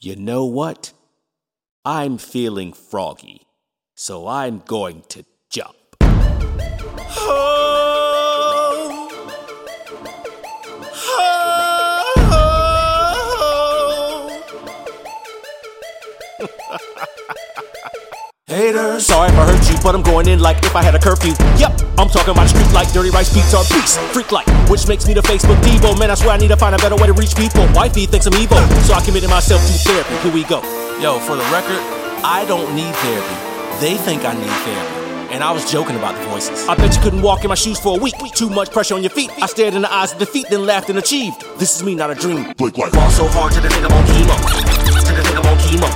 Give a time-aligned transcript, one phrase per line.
[0.00, 0.92] You know what?
[1.84, 3.48] I'm feeling froggy,
[3.96, 5.74] so I'm going to jump.
[18.48, 20.98] Haters, sorry if I hurt you, but I'm going in like if I had a
[20.98, 21.36] curfew.
[21.60, 25.06] Yep, I'm talking about street like dirty rice beats are beast, freak like, which makes
[25.06, 25.92] me the Facebook Devo.
[26.00, 27.68] Man, I swear I need to find a better way to reach people.
[27.74, 28.56] Wifey thinks I'm evil,
[28.88, 30.16] so I committed myself to therapy.
[30.24, 30.64] Here we go.
[30.96, 31.76] Yo, for the record,
[32.24, 33.36] I don't need therapy.
[33.84, 35.28] They think I need therapy.
[35.28, 36.66] And I was joking about the voices.
[36.68, 38.16] I bet you couldn't walk in my shoes for a week.
[38.32, 39.28] Too much pressure on your feet.
[39.42, 41.44] I stared in the eyes of defeat, then laughed and achieved.
[41.58, 42.54] This is me, not a dream.
[42.56, 42.92] Blake Life.
[42.92, 44.36] Fall so hard to the nigga on chemo.
[45.04, 45.88] To the nigga on chemo.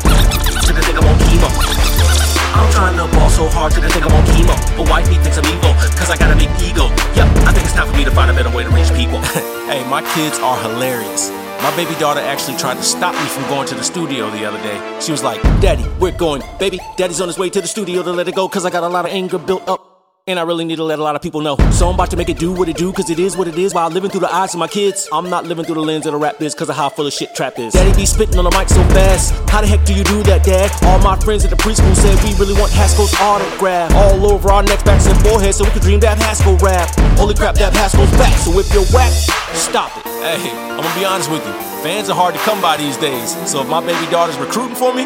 [0.67, 2.22] To the nigga on chemo.
[2.53, 4.55] I'm trying to ball so hard to the nigga on chemo.
[4.77, 6.89] But wifey thinks I'm evil, cause I got a big ego.
[7.17, 9.19] Yep, I think it's time for me to find a better way to reach people.
[9.71, 11.31] hey, my kids are hilarious.
[11.63, 14.59] My baby daughter actually tried to stop me from going to the studio the other
[14.63, 14.79] day.
[15.01, 16.43] She was like, Daddy, we're going.
[16.59, 18.83] Baby, daddy's on his way to the studio to let it go, cause I got
[18.83, 19.92] a lot of anger built up.
[20.29, 21.57] And I really need to let a lot of people know.
[21.73, 23.59] So I'm about to make it do what it do, cause it is what it
[23.59, 25.09] is, while living through the eyes of my kids.
[25.13, 27.13] I'm not living through the lens of the rap biz, cause of how full of
[27.13, 27.73] shit trap is.
[27.73, 29.35] Daddy be spitting on the mic so fast.
[29.51, 30.71] How the heck do you do that, Dad?
[30.85, 33.93] All my friends at the preschool said we really want Haskal's autograph.
[33.97, 36.89] All over our necks, backs, and foreheads, so we could dream that Haskal rap.
[37.19, 39.11] Holy crap, that Haskal's back, so if you're whack,
[39.59, 40.07] stop it.
[40.23, 41.53] Hey, I'm gonna be honest with you.
[41.83, 44.95] Fans are hard to come by these days, so if my baby daughter's recruiting for
[44.95, 45.03] me,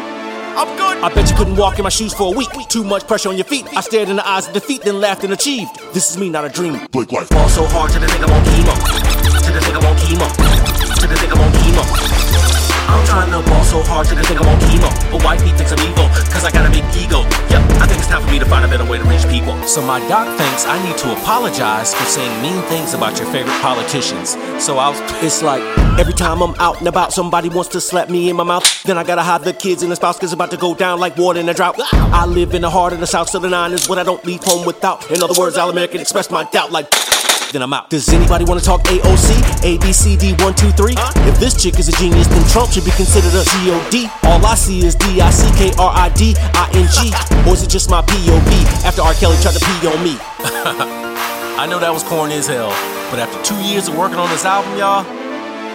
[0.57, 0.97] I'm good.
[1.05, 2.49] I bet you couldn't walk in my shoes for a week.
[2.67, 3.69] Too much pressure on your feet.
[3.77, 5.69] I stared in the eyes of defeat, then laughed and achieved.
[5.93, 6.81] This is me, not a dream.
[6.91, 7.29] Blake Life.
[7.29, 8.73] Fall so hard to the nigga on chemo.
[8.73, 10.27] To the nigga on chemo.
[10.97, 11.83] To the nigga on chemo.
[12.89, 14.89] I'm trying to ball so hard to the nigga on chemo.
[15.11, 17.21] But wifey thinks I'm evil, cause I got a big ego.
[17.53, 19.06] Yep, I think it's time for me to find a better way to reach people.
[19.67, 23.61] So my doc thinks I need to apologize for saying mean things about your favorite
[23.61, 24.37] politicians.
[24.63, 25.61] So I was, it's like
[25.99, 28.63] every time I'm out and about, somebody wants to slap me in my mouth.
[28.83, 31.01] Then I gotta hide the kids and the spouse, cause it's about to go down
[31.01, 31.75] like water in a drought.
[31.91, 34.23] I live in the heart of the South, so the nine is what I don't
[34.23, 35.11] leave home without.
[35.11, 36.89] In other words, I'll American express my doubt like
[37.51, 37.89] then I'm out.
[37.89, 39.63] Does anybody want to talk AOC?
[39.63, 40.95] A, B, C, D, 1, 2, 3?
[41.27, 44.09] If this chick is a genius, then Trump should be considered a GOD.
[44.23, 47.11] All I see is D, I, C, K, R, I, D, I, N, G.
[47.47, 49.13] Or is it just my POV after R.
[49.13, 50.17] Kelly tried to pee on me?
[51.57, 52.69] I know that was corny as hell,
[53.09, 55.05] but after two years of working on this album, y'all,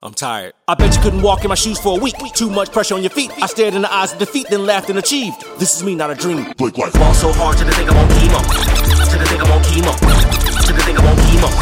[0.02, 0.52] I'm tired.
[0.68, 2.16] I bet you couldn't walk in my shoes for a week.
[2.34, 3.30] Too much pressure on your feet.
[3.40, 5.40] I stared in the eyes of defeat, then laughed and achieved.
[5.58, 6.52] This is me, not a dream.
[6.58, 6.92] Blake Life.
[6.92, 8.40] Fall so hard to the nigga on chemo.
[9.10, 9.92] To the nigga on chemo.
[10.66, 11.61] To the nigga on chemo.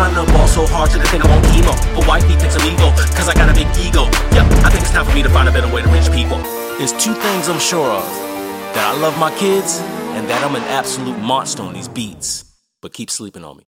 [0.00, 1.76] I'm trying to ball so hard to the nigga on chemo.
[1.94, 4.04] But wifey thinks I'm evil, cause I got a big ego.
[4.32, 6.38] Yep, I think it's time for me to find a better way to reach people.
[6.78, 8.08] There's two things I'm sure of
[8.72, 9.78] that I love my kids,
[10.16, 12.44] and that I'm an absolute monster on these beats.
[12.80, 13.69] But keep sleeping on me.